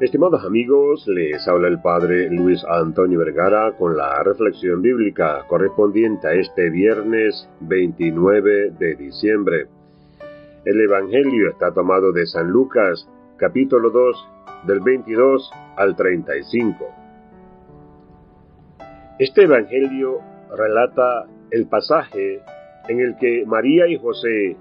Estimados 0.00 0.44
amigos, 0.44 1.08
les 1.08 1.48
habla 1.48 1.66
el 1.66 1.80
Padre 1.80 2.30
Luis 2.30 2.64
Antonio 2.68 3.18
Vergara 3.18 3.72
con 3.76 3.96
la 3.96 4.22
reflexión 4.22 4.80
bíblica 4.80 5.44
correspondiente 5.48 6.28
a 6.28 6.34
este 6.34 6.70
viernes 6.70 7.48
29 7.62 8.74
de 8.78 8.94
diciembre. 8.94 9.66
El 10.64 10.80
Evangelio 10.80 11.50
está 11.50 11.72
tomado 11.74 12.12
de 12.12 12.26
San 12.26 12.48
Lucas, 12.48 13.08
capítulo 13.38 13.90
2, 13.90 14.28
del 14.68 14.78
22 14.78 15.50
al 15.76 15.96
35. 15.96 16.86
Este 19.18 19.42
Evangelio 19.42 20.20
relata 20.56 21.26
el 21.50 21.66
pasaje 21.66 22.40
en 22.88 23.00
el 23.00 23.16
que 23.16 23.44
María 23.44 23.88
y 23.88 23.98
José 23.98 24.56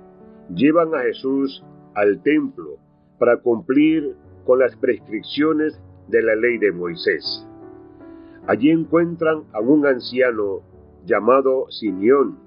llevan 0.49 0.95
a 0.95 1.01
Jesús 1.01 1.63
al 1.93 2.23
templo 2.23 2.79
para 3.19 3.37
cumplir 3.37 4.15
con 4.47 4.59
las 4.59 4.73
prescripciones 4.77 5.77
de 6.07 6.21
la 6.21 6.33
ley 6.33 6.57
de 6.57 6.71
Moisés. 6.71 7.45
Allí 8.47 8.71
encuentran 8.71 9.43
a 9.51 9.59
un 9.59 9.85
anciano 9.85 10.61
llamado 11.05 11.69
Simeón, 11.69 12.39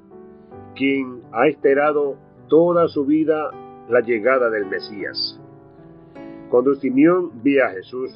quien 0.74 1.20
ha 1.30 1.46
esperado 1.46 2.16
toda 2.48 2.88
su 2.88 3.04
vida 3.04 3.50
la 3.90 4.00
llegada 4.00 4.48
del 4.48 4.64
Mesías. 4.64 5.38
Cuando 6.48 6.74
Simeón 6.76 7.32
ve 7.44 7.62
a 7.62 7.68
Jesús, 7.68 8.10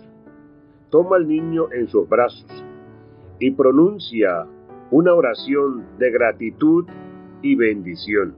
toma 0.88 1.16
al 1.16 1.28
niño 1.28 1.70
en 1.70 1.86
sus 1.88 2.08
brazos 2.08 2.46
y 3.38 3.50
pronuncia 3.50 4.46
una 4.90 5.12
oración 5.12 5.84
de 5.98 6.10
gratitud 6.10 6.86
y 7.42 7.54
bendición. 7.54 8.34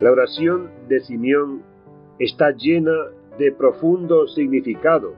La 0.00 0.10
oración 0.10 0.70
de 0.88 1.00
Simeón 1.00 1.62
está 2.18 2.50
llena 2.52 2.92
de 3.38 3.52
profundo 3.52 4.26
significado 4.28 5.14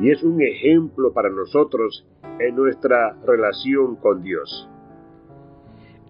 y 0.00 0.10
es 0.10 0.22
un 0.22 0.40
ejemplo 0.40 1.12
para 1.12 1.30
nosotros 1.30 2.06
en 2.38 2.54
nuestra 2.54 3.16
relación 3.24 3.96
con 3.96 4.22
Dios. 4.22 4.68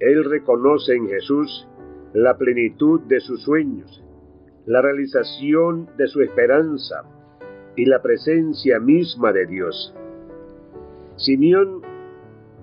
Él 0.01 0.25
reconoce 0.25 0.95
en 0.95 1.09
Jesús 1.09 1.67
la 2.13 2.37
plenitud 2.37 3.01
de 3.03 3.21
sus 3.21 3.43
sueños, 3.43 4.03
la 4.67 4.83
realización 4.83 5.89
de 5.97 6.07
su 6.07 6.21
esperanza 6.21 7.03
y 7.77 7.87
la 7.87 8.03
presencia 8.03 8.79
misma 8.79 9.33
de 9.33 9.47
Dios. 9.47 9.95
Simeón 11.17 11.83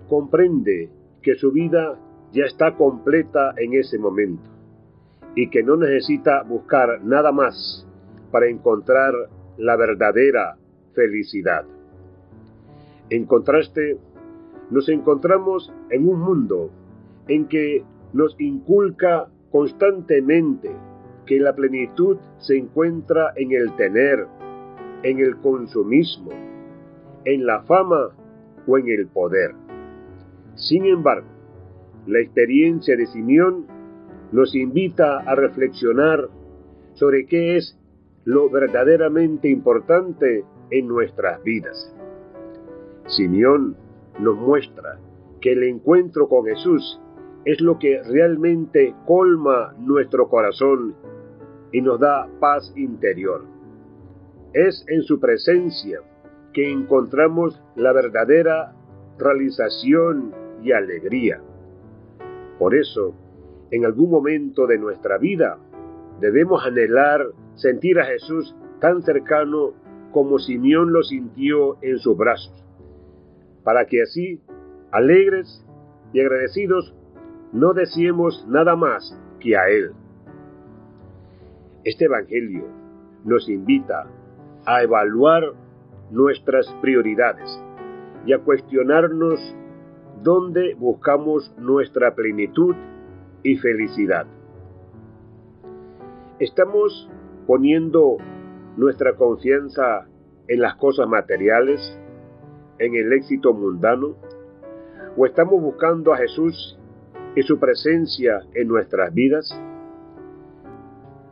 comprende 0.07 0.89
que 1.21 1.35
su 1.35 1.51
vida 1.51 1.99
ya 2.31 2.45
está 2.45 2.75
completa 2.75 3.53
en 3.57 3.73
ese 3.73 3.97
momento 3.97 4.49
y 5.35 5.49
que 5.49 5.63
no 5.63 5.75
necesita 5.75 6.43
buscar 6.43 7.03
nada 7.03 7.31
más 7.31 7.85
para 8.31 8.47
encontrar 8.47 9.13
la 9.57 9.75
verdadera 9.75 10.57
felicidad. 10.93 11.65
En 13.09 13.25
contraste, 13.25 13.97
nos 14.71 14.89
encontramos 14.89 15.71
en 15.91 16.07
un 16.07 16.19
mundo 16.19 16.71
en 17.27 17.47
que 17.47 17.83
nos 18.13 18.35
inculca 18.39 19.27
constantemente 19.51 20.71
que 21.25 21.39
la 21.39 21.55
plenitud 21.55 22.17
se 22.39 22.57
encuentra 22.57 23.33
en 23.35 23.51
el 23.51 23.75
tener, 23.75 24.27
en 25.03 25.19
el 25.19 25.37
consumismo, 25.37 26.31
en 27.25 27.45
la 27.45 27.61
fama 27.63 28.09
o 28.67 28.77
en 28.77 28.87
el 28.89 29.07
poder. 29.07 29.51
Sin 30.55 30.85
embargo, 30.85 31.27
la 32.07 32.19
experiencia 32.19 32.95
de 32.95 33.07
Simeón 33.07 33.65
nos 34.31 34.55
invita 34.55 35.19
a 35.19 35.35
reflexionar 35.35 36.29
sobre 36.93 37.25
qué 37.25 37.57
es 37.57 37.77
lo 38.25 38.49
verdaderamente 38.49 39.47
importante 39.49 40.43
en 40.71 40.87
nuestras 40.87 41.41
vidas. 41.43 41.95
Simeón 43.07 43.77
nos 44.19 44.35
muestra 44.35 44.99
que 45.41 45.53
el 45.53 45.63
encuentro 45.63 46.27
con 46.27 46.45
Jesús 46.45 46.99
es 47.45 47.61
lo 47.61 47.77
que 47.77 48.01
realmente 48.01 48.95
colma 49.05 49.75
nuestro 49.77 50.27
corazón 50.27 50.95
y 51.71 51.81
nos 51.81 51.99
da 51.99 52.27
paz 52.39 52.73
interior. 52.75 53.43
Es 54.53 54.83
en 54.87 55.03
su 55.03 55.19
presencia 55.19 55.99
que 56.51 56.71
encontramos 56.71 57.61
la 57.75 57.93
verdadera 57.93 58.73
realización 59.19 60.33
y 60.63 60.71
alegría. 60.71 61.41
Por 62.57 62.73
eso, 62.73 63.13
en 63.69 63.85
algún 63.85 64.09
momento 64.09 64.65
de 64.65 64.79
nuestra 64.79 65.19
vida, 65.19 65.59
debemos 66.19 66.65
anhelar 66.65 67.27
sentir 67.55 67.99
a 67.99 68.05
Jesús 68.05 68.55
tan 68.79 69.01
cercano 69.03 69.73
como 70.11 70.39
Simeón 70.39 70.93
lo 70.93 71.03
sintió 71.03 71.77
en 71.81 71.99
sus 71.99 72.17
brazos, 72.17 72.63
para 73.63 73.85
que 73.85 74.01
así, 74.01 74.39
alegres 74.91 75.65
y 76.13 76.21
agradecidos, 76.21 76.93
no 77.51 77.73
deseemos 77.73 78.45
nada 78.47 78.75
más 78.75 79.17
que 79.39 79.57
a 79.57 79.67
Él. 79.67 79.91
Este 81.83 82.05
Evangelio 82.05 82.65
nos 83.23 83.49
invita 83.49 84.07
a 84.65 84.83
evaluar 84.83 85.43
nuestras 86.11 86.67
prioridades 86.81 87.61
y 88.25 88.33
a 88.33 88.39
cuestionarnos 88.39 89.39
dónde 90.23 90.75
buscamos 90.75 91.53
nuestra 91.57 92.15
plenitud 92.15 92.75
y 93.43 93.57
felicidad. 93.57 94.25
Estamos 96.39 97.09
poniendo 97.47 98.17
nuestra 98.77 99.15
confianza 99.15 100.07
en 100.47 100.61
las 100.61 100.75
cosas 100.75 101.07
materiales, 101.07 101.79
en 102.79 102.95
el 102.95 103.13
éxito 103.13 103.53
mundano, 103.53 104.15
o 105.17 105.25
estamos 105.25 105.61
buscando 105.61 106.13
a 106.13 106.17
Jesús 106.17 106.77
y 107.35 107.41
su 107.43 107.59
presencia 107.59 108.41
en 108.53 108.67
nuestras 108.67 109.13
vidas? 109.13 109.59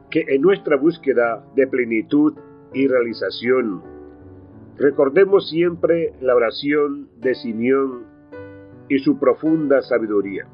Que 0.10 0.26
en 0.28 0.42
nuestra 0.42 0.78
búsqueda 0.78 1.44
de 1.56 1.68
plenitud 1.68 2.38
y 2.74 2.88
realización, 2.88 3.82
recordemos 4.78 5.50
siempre 5.50 6.14
la 6.22 6.36
oración 6.36 7.10
de 7.20 7.36
Simeón 7.36 8.04
y 8.90 9.00
su 9.00 9.18
profunda 9.18 9.82
sabiduría. 9.82 10.46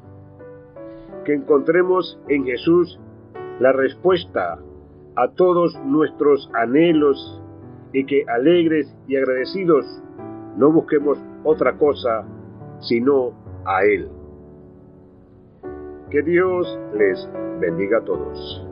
Que 1.24 1.34
encontremos 1.34 2.18
en 2.28 2.44
Jesús 2.46 2.98
la 3.60 3.72
respuesta 3.72 4.58
a 5.16 5.28
todos 5.28 5.78
nuestros 5.84 6.50
anhelos 6.54 7.42
y 7.92 8.04
que 8.06 8.24
alegres 8.28 8.94
y 9.08 9.16
agradecidos 9.16 9.84
no 10.56 10.70
busquemos 10.72 11.18
otra 11.44 11.76
cosa 11.76 12.24
sino 12.80 13.32
a 13.64 13.84
Él. 13.84 14.08
Que 16.10 16.22
Dios 16.22 16.78
les 16.94 17.28
bendiga 17.60 17.98
a 17.98 18.04
todos. 18.04 18.69